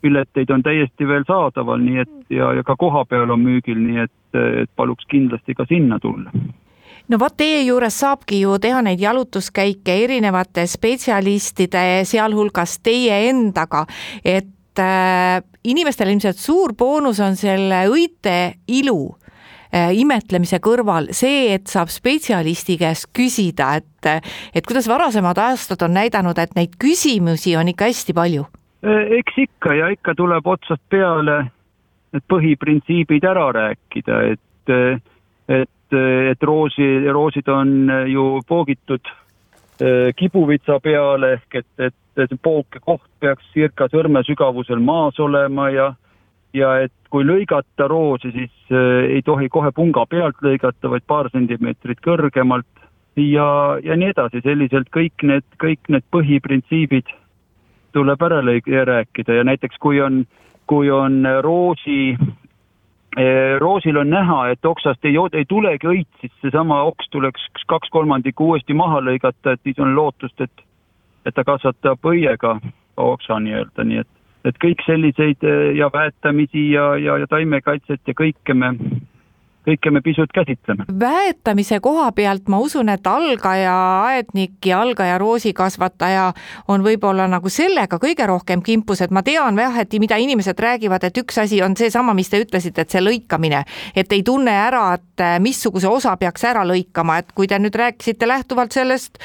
[0.05, 4.37] pileteid on täiesti veel saadaval, nii et ja, ja ka kohapeal on müügil, nii et,
[4.65, 6.33] et paluks kindlasti ka sinna tulla.
[7.09, 13.85] No vot, teie juures saabki ju teha neid jalutuskäike erinevate spetsialistide, sealhulgas teie endaga,
[14.25, 18.39] et äh, inimestel ilmselt suur boonus on selle õite
[18.73, 19.15] ilu
[19.75, 26.39] imetlemise kõrval see, et saab spetsialisti käest küsida, et, et kuidas varasemad aastad on näidanud,
[26.39, 28.47] et neid küsimusi on ikka hästi palju?
[28.87, 31.41] Äh, eks ikka ja ikka tuleb otsast peale
[32.15, 34.75] need põhiprintsiibid ära rääkida, et,
[35.49, 43.09] et, et roosi, roosid on ju poogitud äh, kibuvitsa peale ehk et, et see pookekoht
[43.21, 45.89] peaks circa sõrme sügavusel maas olema ja
[46.55, 51.31] ja et kui lõigata roosi, siis äh, ei tohi kohe punga pealt lõigata, vaid paar
[51.33, 52.71] sentimeetrit kõrgemalt.
[53.17, 57.13] Ja, ja nii edasi, selliselt kõik need, kõik need põhiprintsiibid
[57.95, 59.37] tuleb ära lõig-, rääkida.
[59.39, 60.25] Ja näiteks kui on,
[60.67, 66.83] kui on roosi äh, roosil on näha, et oksast ei, ei tulegi õit, siis seesama
[66.91, 70.67] oks tuleks kaks kolmandikku uuesti maha lõigata, et siis on lootust, et
[71.25, 72.59] et ta kasvatab õiega
[73.01, 74.11] oksa nii-öelda, nii et,
[74.45, 78.75] et kõik selliseid eh, ja väetamisi ja, ja, ja taimekaitset ja kõike me
[79.65, 80.85] kõike me pisut käsitleme.
[81.01, 83.75] väetamise koha pealt ma usun, et algaja
[84.05, 86.27] aednik ja algaja roosikasvataja
[86.69, 91.05] on võib-olla nagu sellega kõige rohkem kimpus, et ma tean jah, et mida inimesed räägivad,
[91.05, 93.65] et üks asi on seesama, mis te ütlesite, et see lõikamine,
[93.97, 98.29] et ei tunne ära, et missuguse osa peaks ära lõikama, et kui te nüüd rääkisite
[98.29, 99.19] lähtuvalt sellest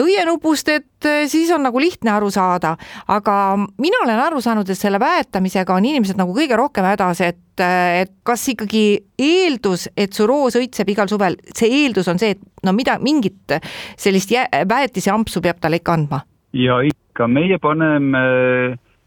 [0.00, 2.76] õienupust, et siis on nagu lihtne aru saada,
[3.08, 7.45] aga mina olen aru saanud, et selle väetamisega on inimesed nagu kõige rohkem hädas, et
[7.60, 8.84] et kas ikkagi
[9.18, 13.56] eeldus, et su roos õitseb igal suvel, see eeldus on see, et no mida, mingit
[13.96, 14.32] sellist
[14.68, 16.22] väetiseampsu peab talle ikka andma?
[16.56, 18.22] ja ikka, meie paneme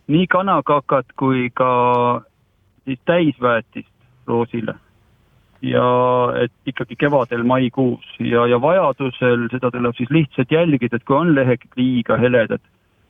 [0.10, 1.72] nii kanakakat kui ka
[2.86, 3.94] siis täisväetist
[4.28, 4.76] roosile.
[5.62, 5.86] ja
[6.40, 11.34] et ikkagi kevadel maikuus ja, ja vajadusel seda tuleb siis lihtsalt jälgida, et kui on
[11.36, 12.64] lehed liiga heledad,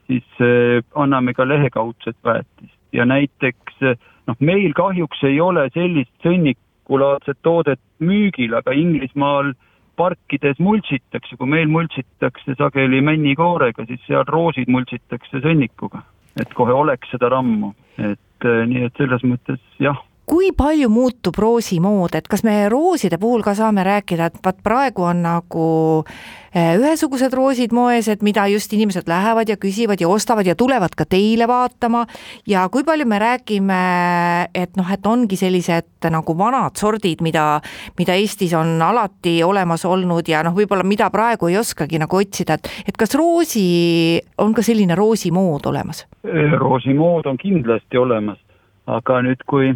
[0.09, 3.83] siis äh, anname ka lehekaudset väetist ja näiteks
[4.29, 9.53] noh, meil kahjuks ei ole sellist sõnnikulaadset toodet müügil, aga Inglismaal
[9.99, 16.03] parkides multsitakse, kui meil multsitakse sageli männikoorega, siis seal roosid multsitakse sõnnikuga,
[16.39, 21.37] et kohe oleks seda rammu, et eh, nii et selles mõttes jah kui palju muutub
[21.41, 25.65] roosimood, et kas me rooside puhul ka saame rääkida, et vaat praegu on nagu
[26.53, 30.93] eh, ühesugused roosid moes, et mida just inimesed lähevad ja küsivad ja ostavad ja tulevad
[30.97, 32.03] ka teile vaatama
[32.49, 33.81] ja kui palju me räägime,
[34.53, 37.47] et noh, et ongi sellised nagu vanad sordid, mida,
[37.97, 42.59] mida Eestis on alati olemas olnud ja noh, võib-olla mida praegu ei oskagi nagu otsida,
[42.59, 46.05] et, et kas roosi, on ka selline roosimood olemas?
[46.59, 48.37] roosimood on kindlasti olemas,
[48.85, 49.73] aga nüüd, kui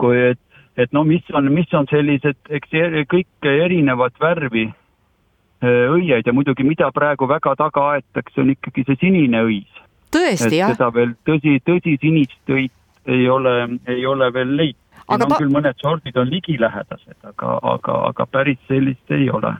[0.00, 0.40] kui, et,
[0.76, 2.74] et no mis on, mis on sellised, eks
[3.10, 9.00] kõik erinevat värvi äh, õied ja muidugi, mida praegu väga taga aetakse, on ikkagi see
[9.00, 9.80] sinine õis.
[10.12, 10.74] tõesti, jah?
[10.74, 14.80] seda veel tõsi, tõsi sinist õit ei ole, ei ole veel leitud.
[15.10, 19.54] siin on küll mõned sordid on ligilähedased, aga, aga, aga päris sellist ei ole.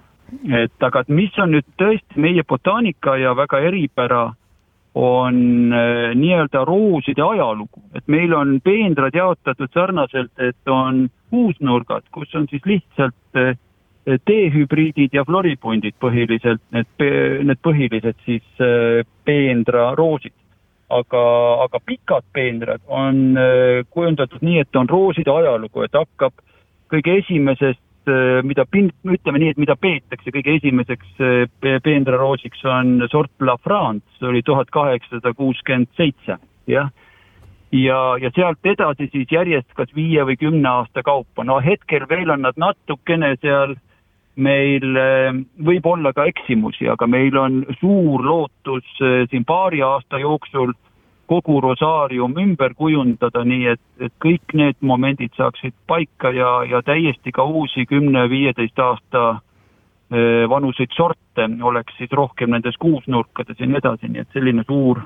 [0.46, 4.28] et aga mis on nüüd tõesti meie botaanika ja väga eripära
[4.94, 12.34] on äh, nii-öelda rooside ajalugu, et meil on peenrad jaotatud sarnaselt, et on uusnurgad, kus
[12.34, 13.56] on siis lihtsalt äh,
[14.26, 16.88] T-hübriidid ja floripundid põhiliselt, need,
[17.46, 20.34] need põhilised siis äh, peenraroosid.
[20.90, 21.20] aga,
[21.62, 23.38] aga pikad peenrad on
[23.94, 26.32] kujundatud nii, et on rooside ajalugu, et hakkab
[26.90, 27.78] kõige esimesest
[28.46, 34.06] mida pin-, ütleme nii, et mida peetakse kõige esimeseks äh, peenraroosiks, on sort La France,
[34.24, 36.38] oli tuhat kaheksasada kuuskümmend seitse,
[36.70, 36.90] jah.
[37.72, 42.30] ja, ja sealt edasi siis järjest kas viie või kümne aasta kaupa, no hetkel veel
[42.30, 43.76] on nad natukene seal
[44.40, 48.86] meil äh, võib olla ka eksimusi, aga meil on suur lootus
[49.30, 50.72] siin paari aasta jooksul
[51.30, 57.32] kogu rosaarium ümber kujundada, nii et, et kõik need momendid saaksid paika ja, ja täiesti
[57.34, 64.10] ka uusi kümne-viieteist aasta eh, vanuseid sorte oleks siis rohkem nendes kuusnurkades ja nii edasi,
[64.10, 65.04] nii et selline suur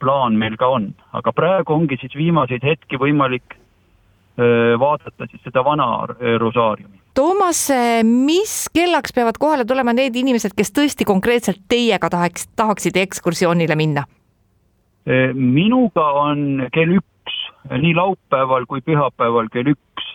[0.00, 0.92] plaan meil ka on.
[1.12, 7.00] aga praegu ongi siis viimaseid hetki võimalik eh, vaadata siis seda vana eh, rosaariumi.
[7.18, 7.64] Toomas,
[8.06, 14.06] mis kellaks peavad kohale tulema need inimesed, kes tõesti konkreetselt teiega tahaks, tahaksid ekskursioonile minna?
[15.06, 17.36] Eh, minuga on kell üks,
[17.72, 20.08] nii laupäeval kui pühapäeval kell üks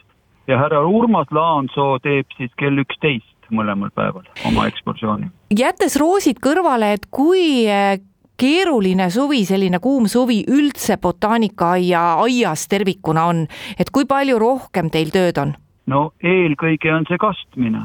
[0.48, 5.32] ja härra Urmas Laansoo teeb siis kell üksteist mõlemal päeval oma ekskursiooni.
[5.58, 7.98] jättes roosid kõrvale, et kui eh,
[8.38, 13.46] keeruline suvi, selline kuum suvi üldse botaanikaaia aias tervikuna on,
[13.80, 15.56] et kui palju rohkem teil tööd on?
[15.90, 17.82] no eelkõige on see kastmine,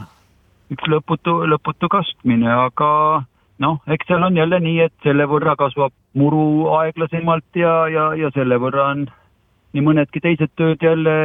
[0.72, 2.90] üks lõputu, lõputu kastmine, aga
[3.60, 8.30] noh, eks seal on jälle nii, et selle võrra kasvab muru aeglasemalt ja, ja, ja
[8.34, 9.06] selle võrra on
[9.74, 11.16] nii mõnedki teised tööd jälle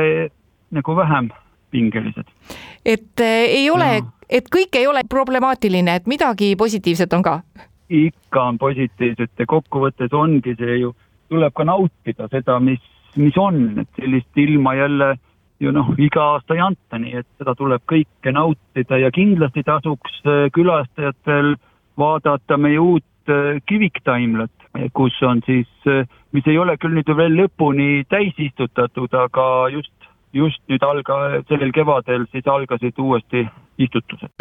[0.76, 1.32] nagu vähem
[1.72, 2.28] pingelised.
[2.86, 7.40] et äh, ei ole, et kõik ei ole problemaatiline, et midagi positiivset on ka?
[7.90, 10.96] ikka on positiivset ja kokkuvõttes ongi see ju,
[11.30, 12.82] tuleb ka nautida seda, mis,
[13.16, 15.16] mis on, et sellist ilma jälle
[15.64, 20.20] ju noh, iga aasta ei anta, nii et seda tuleb kõike nautida ja kindlasti tasuks
[20.28, 24.52] äh, külastajatel äh, vaadata meie uut äh, kiviktaimlat,
[24.94, 29.94] kus on siis, äh, mis ei ole küll nüüd veel lõpuni täis istutatud, aga just,
[30.34, 34.32] just nüüd alga-, sellel kevadel siis algasid uuesti istutused.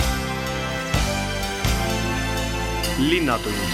[2.94, 3.72] linnatund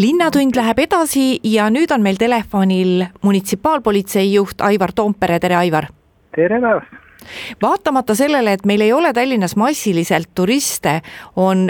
[0.00, 5.86] linnatund läheb edasi ja nüüd on meil telefonil munitsipaalpolitsei juht Aivar Toompere, tere Aivar!
[6.34, 7.09] tere päevast!
[7.62, 11.00] Vaatamata sellele, et meil ei ole Tallinnas massiliselt turiste,
[11.36, 11.68] on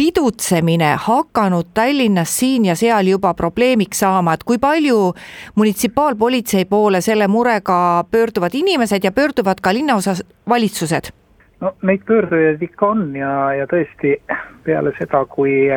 [0.00, 5.12] pidutsemine hakanud Tallinnas siin ja seal juba probleemiks saama, et kui palju
[5.54, 11.12] munitsipaalpolitsei poole selle murega pöörduvad inimesed ja pöörduvad ka linnaosas valitsused?
[11.60, 14.16] no neid pöördujaid ikka on ja, ja tõesti
[14.64, 15.68] peale seda, kui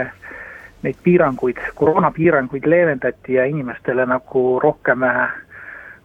[0.84, 5.04] neid piiranguid, koroonapiiranguid leevendati ja inimestele nagu rohkem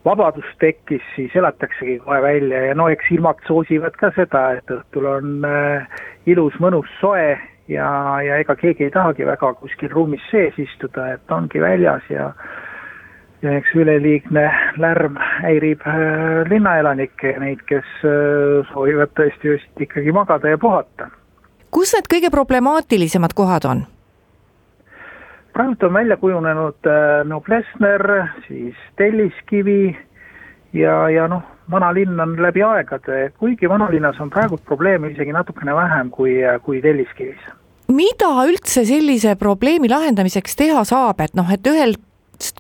[0.09, 5.09] vabadus tekkis, siis elataksegi kohe välja ja no eks ilmad soosivad ka seda, et õhtul
[5.11, 7.37] on äh, ilus, mõnus, soe
[7.69, 7.91] ja,
[8.25, 12.33] ja ega keegi ei tahagi väga kuskil ruumis sees istuda, et ongi väljas ja
[13.43, 14.49] ja eks üleliigne
[14.83, 21.11] lärm häirib äh, linnaelanikke ja neid, kes äh, soovivad tõesti just ikkagi magada ja puhata.
[21.71, 23.87] kus need kõige problemaatilisemad kohad on?
[25.59, 29.97] Praegult on välja kujunenud äh, no Plessner, siis Telliskivi
[30.73, 36.11] ja, ja noh, vanalinn on läbi aegade, kuigi vanalinnas on praegu probleeme isegi natukene vähem
[36.15, 37.41] kui, kui Telliskivis.
[37.91, 42.05] Mida üldse sellise probleemi lahendamiseks teha saab, et noh, et ühelt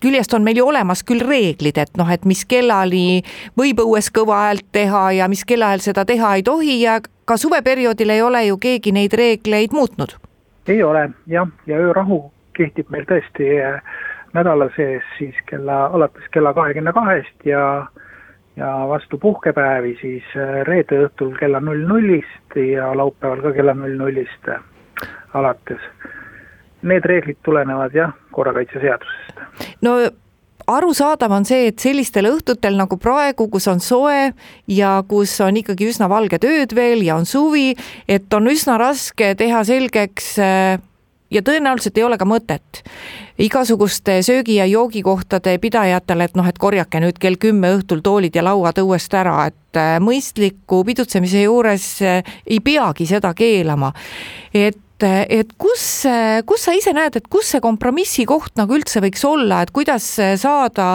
[0.02, 3.20] küljest on meil ju olemas küll reeglid, et noh, et mis kellani
[3.58, 6.96] võib õues kõva häält teha ja mis kellaajal seda teha ei tohi ja
[7.28, 10.16] ka suveperioodil ei ole ju keegi neid reegleid muutnud.
[10.66, 12.24] ei ole jah, ja öörahu
[12.58, 13.80] kehtib meil tõesti eh,
[14.36, 17.64] nädala sees siis kella, alates kella kahekümne kahest ja
[18.58, 23.98] ja vastu puhkepäevi siis eh, reede õhtul kella null nullist ja laupäeval ka kella null
[24.00, 24.50] nullist
[25.34, 25.82] alates.
[26.82, 29.44] Need reeglid tulenevad jah, korrakaitseseadusest.
[29.82, 29.98] no
[30.68, 34.32] arusaadav on see, et sellistel õhtutel nagu praegu, kus on soe
[34.70, 37.72] ja kus on ikkagi üsna valged ööd veel ja on suvi,
[38.08, 40.36] et on üsna raske teha selgeks
[41.30, 42.82] ja tõenäoliselt ei ole ka mõtet
[43.38, 48.44] igasuguste söögi- ja joogikohtade pidajatele, et noh, et korjake nüüd kell kümme õhtul toolid ja
[48.44, 53.92] lauad õuest ära, et äh, mõistliku pidutsemise juures äh, ei peagi seda keelama.
[54.54, 55.82] et et kus,
[56.42, 60.02] kus sa ise näed, et kus see kompromissi koht nagu üldse võiks olla, et kuidas
[60.42, 60.88] saada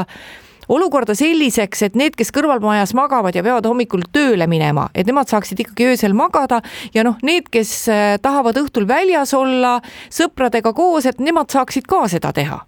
[0.73, 5.62] olukorda selliseks, et need, kes kõrvalmajas magavad ja peavad hommikul tööle minema, et nemad saaksid
[5.63, 6.62] ikkagi öösel magada
[6.95, 9.77] ja noh, need, kes äh, tahavad õhtul väljas olla
[10.13, 12.62] sõpradega koos, et nemad saaksid ka seda teha.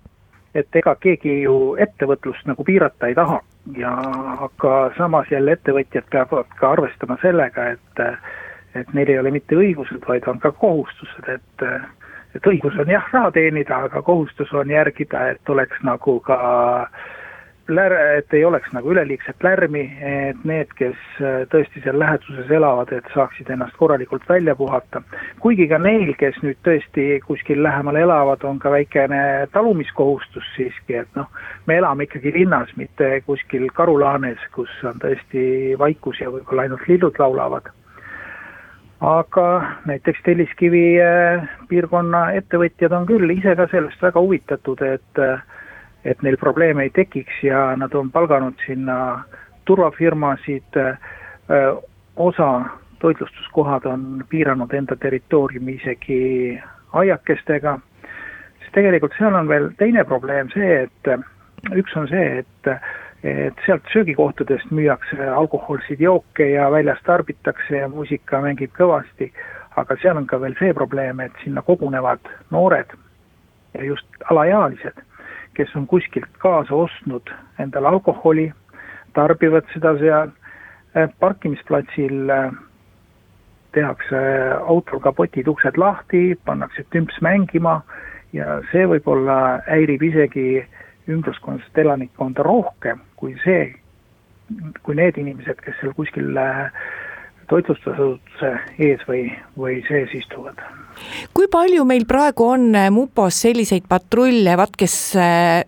[0.55, 3.41] et ega keegi ju ettevõtlust nagu piirata ei taha
[3.75, 3.91] ja
[4.45, 8.05] aga samas jälle ettevõtjad peavad ka arvestama sellega, et
[8.75, 11.67] et neil ei ole mitte õigused, vaid on ka kohustused, et
[12.35, 16.39] et õigus on jah, raha teenida, aga kohustus on järgida, et oleks nagu ka
[16.83, 17.13] äh,
[17.69, 22.91] lär-, et ei oleks nagu üleliigset lärmi, et need, kes äh, tõesti seal läheduses elavad,
[22.93, 25.01] et saaksid ennast korralikult välja puhata.
[25.39, 31.09] kuigi ka neil, kes nüüd tõesti kuskil lähemal elavad, on ka väikene talumiskohustus siiski, et
[31.15, 31.29] noh,
[31.65, 37.19] me elame ikkagi linnas, mitte kuskil karulaanes, kus on tõesti vaikus ja võib-olla ainult lillud
[37.19, 37.73] laulavad
[39.05, 39.47] aga
[39.85, 45.43] näiteks Telliskivi äh, piirkonna ettevõtjad on küll ise ka sellest väga huvitatud, et äh,
[46.05, 49.23] et neil probleeme ei tekiks ja nad on palganud sinna
[49.65, 50.77] turvafirmasid,
[52.15, 52.49] osa
[52.99, 56.19] toitlustuskohad on piiranud enda territooriumi isegi
[56.93, 57.79] aiakestega,
[58.59, 61.09] siis tegelikult seal on veel teine probleem see, et
[61.73, 62.77] üks on see, et
[63.25, 69.31] et sealt söögikohtadest müüakse alkohoolseid jooke ja väljas tarbitakse ja muusika mängib kõvasti,
[69.81, 72.21] aga seal on ka veel see probleem, et sinna kogunevad
[72.53, 72.93] noored
[73.73, 75.01] ja just alaealised
[75.55, 78.51] kes on kuskilt kaasa ostnud endale alkoholi,
[79.13, 80.31] tarbivad seda seal,
[80.95, 82.51] äh, parkimisplatsil äh,
[83.75, 84.19] tehakse
[84.67, 87.81] autol kapotid uksed lahti, pannakse tümps mängima
[88.33, 90.63] ja see võib-olla häirib isegi
[91.11, 93.73] ümbruskonnast elanikkonda rohkem kui see,
[94.83, 96.39] kui need inimesed, kes seal kuskil
[97.49, 100.61] toitlustusasutuse ees või, või sees istuvad.
[101.45, 105.61] Kui palju meil praegu on äh, mupos selliseid patrulle, vaat kes äh,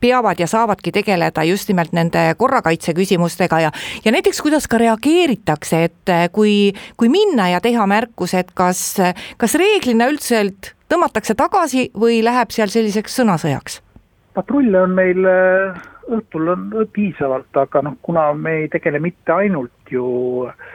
[0.00, 3.72] peavad ja saavadki tegeleda just nimelt nende korrakaitse küsimustega ja,
[4.04, 8.80] ja näiteks kuidas ka reageeritakse, et äh, kui, kui minna ja teha märkus, et kas,
[9.36, 10.40] kas reeglina üldse
[10.88, 13.82] tõmmatakse tagasi või läheb seal selliseks sõnasõjaks?
[14.38, 15.28] patrulle on meil
[16.08, 20.08] õhtul on piisavalt, aga noh, kuna me ei tegele mitte ainult ju
[20.46, 20.68] äh,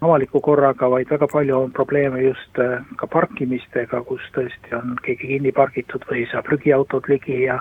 [0.00, 5.34] avaliku korraga, vaid väga palju on probleeme just äh, ka parkimistega, kus tõesti on keegi
[5.34, 7.60] kinni pargitud või saab prügiautod ligi ja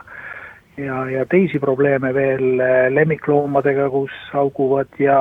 [0.79, 5.19] ja, ja teisi probleeme veel äh, lemmikloomadega, kus hauguvad ja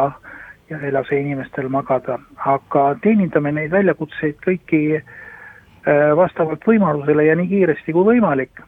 [0.70, 7.48] ja ei lase inimestel magada, aga teenindame neid väljakutseid kõiki äh, vastavalt võimalusele ja nii
[7.48, 8.62] kiiresti kui võimalik.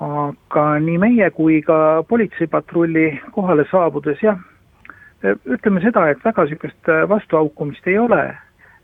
[0.00, 4.38] aga nii meie kui ka politseipatrulli kohale saabudes jah,
[5.24, 8.22] ütleme seda, et väga niisugust äh, vastuaukumist ei ole,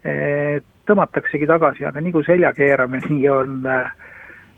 [0.07, 3.62] et tõmmataksegi tagasi, aga nii kui selja keerame, nii on,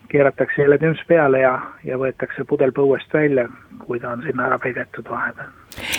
[0.08, 3.48] keeratakse jälle tümps peale ja, ja võetakse pudel põuest välja,
[3.84, 5.52] kui ta on sinna ära peidetud vahepeal.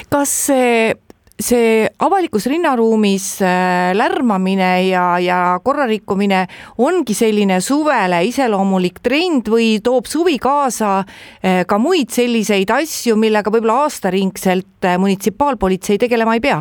[0.09, 0.93] kas see
[1.39, 6.41] see avalikus rinnaruumis äh, lärmamine ja, ja korrarikkumine
[6.83, 13.53] ongi selline suvele iseloomulik trend või toob suvi kaasa äh, ka muid selliseid asju, millega
[13.53, 16.59] võib-olla aastaringselt äh, munitsipaalpolitsei tegelema ei pea?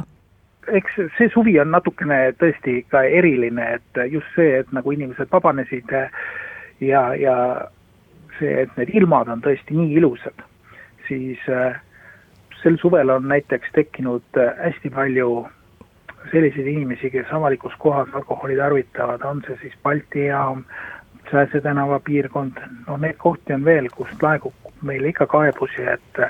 [0.69, 5.95] eks see suvi on natukene tõesti ka eriline, et just see, et nagu inimesed vabanesid
[6.85, 7.37] ja, ja
[8.39, 10.45] see, et need ilmad on tõesti nii ilusad,
[11.09, 11.81] siis äh,
[12.63, 15.47] sel suvel on näiteks tekkinud äh, hästi palju
[16.31, 20.65] selliseid inimesi, kes avalikus kohas alkoholi tarvitavad, on see siis Balti jaam,
[21.31, 22.57] Sääse tänava piirkond,
[22.87, 26.21] no neid kohti on veel, kust laegub meile ikka kaebusi, et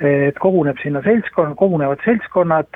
[0.00, 2.68] et koguneb sinna seltskond, kogunevad seltskonnad,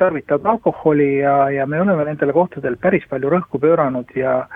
[0.00, 4.46] tarvitavad alkoholi ja, ja me oleme nendele kohtadel päris palju rõhku pööranud ja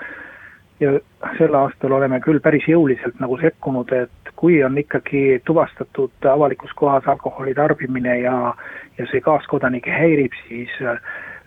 [0.81, 0.93] ja
[1.39, 7.07] sel aastal oleme küll päris jõuliselt nagu sekkunud, et kui on ikkagi tuvastatud avalikus kohas
[7.07, 8.55] alkoholi tarbimine ja,
[8.99, 10.99] ja see kaaskodanikke häirib, siis äh,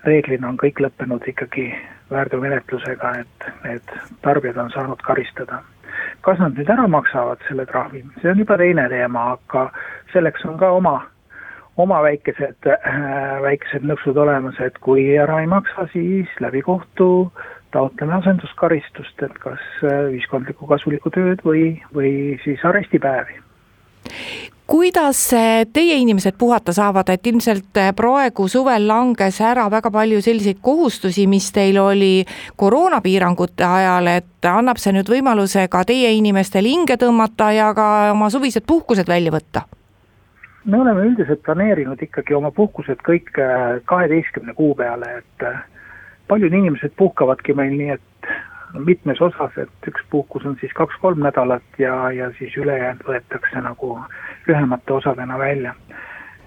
[0.08, 1.70] reeglina on kõik lõppenud ikkagi
[2.12, 5.64] väärteomenetlusega, et need tarbijad on saanud karistada.
[6.22, 9.70] kas nad nüüd ära maksavad selle trahvi, see on juba teine teema, aga
[10.14, 10.96] selleks on ka oma,
[11.78, 12.98] oma väikesed äh,,
[13.44, 19.38] väikesed nõksud olemas, et kui ära ei maksa, siis läbi kohtu äh, taotleme asenduskaristust, et
[19.44, 22.12] kas äh, ühiskondlikku kasulikku tööd või, või
[22.46, 23.44] siis arestipäevi
[24.68, 30.24] kuidas äh, teie inimesed puhata saavad, et ilmselt äh, praegu suvel langes ära väga palju
[30.26, 32.26] selliseid kohustusi, mis teil oli
[32.58, 38.32] koroonapiirangute ajal, et annab see nüüd võimaluse ka teie inimestel hinge tõmmata ja ka oma
[38.34, 39.68] suvised puhkused välja võtta?
[40.68, 43.30] me oleme üldiselt planeerinud ikkagi oma puhkused kõik
[43.88, 45.46] kaheteistkümne kuu peale, et
[46.28, 48.32] paljud inimesed puhkavadki meil nii, et
[48.86, 53.98] mitmes osas, et üks puhkus on siis kaks-kolm nädalat ja, ja siis ülejäänud võetakse nagu
[54.48, 55.76] lühemate osadena välja.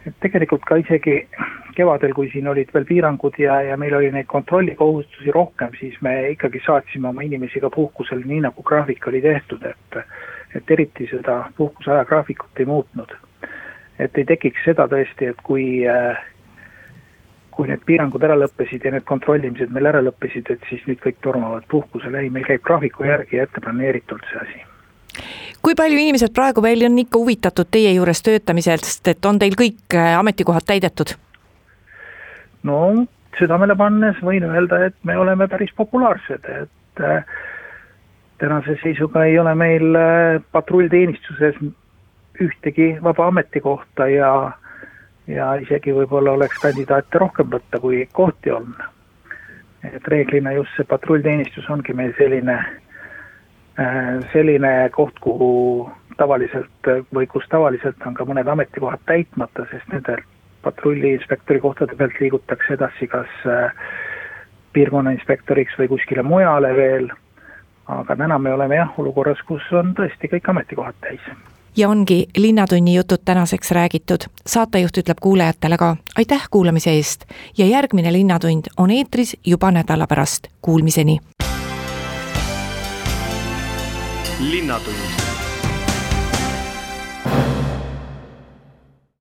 [0.06, 1.28] et tegelikult ka isegi
[1.76, 6.14] kevadel, kui siin olid veel piirangud ja, ja meil oli neid kontrollikohustusi rohkem, siis me
[6.30, 10.00] ikkagi saatsime oma inimesi ka puhkusele nii, nagu graafik oli tehtud, et
[10.54, 13.12] et eriti seda puhkuse ajagraafikut ei muutnud.
[13.98, 16.16] et ei tekiks seda tõesti, et kui äh,
[17.50, 21.20] kui need piirangud ära lõppesid ja need kontrollimised meil ära lõppesid, et siis nüüd kõik
[21.24, 24.66] tormavad puhkusele, ei, meil käib graafiku järgi ja ette planeeritult see asi
[25.62, 29.96] kui palju inimesed praegu veel on ikka huvitatud teie juures töötamisest, et on teil kõik
[29.96, 31.16] äh, ametikohad täidetud?
[32.64, 32.78] no
[33.38, 37.24] südamele pannes võin öelda, et me oleme päris populaarsed, et äh,
[38.40, 41.60] tänase seisuga ei ole meil äh, patrullteenistuses
[42.40, 44.32] ühtegi vaba ametikohta ja
[45.30, 48.74] ja isegi võib-olla oleks kandidaate rohkem võtta, kui kohti on.
[49.82, 52.56] et reeglina just see patrullteenistus ongi meil selline,
[53.80, 60.20] äh, selline koht, kuhu tavaliselt või kus tavaliselt on ka mõned ametikohad täitmata, sest nendel
[60.62, 63.72] patrulliinspektori kohtade pealt liigutakse edasi kas äh,
[64.76, 67.08] piirkonnainspektoriks või kuskile mujale veel,
[67.88, 71.32] aga täna me oleme jah, olukorras, kus on tõesti kõik ametikohad täis
[71.80, 74.20] ja ongi Linnatunni jutud tänaseks räägitud.
[74.46, 77.24] saatejuht ütleb kuulajatele ka aitäh kuulamise eest
[77.58, 80.48] ja järgmine Linnatund on eetris juba nädala pärast.
[80.60, 81.18] Kuulmiseni.
[84.40, 85.29] linnatund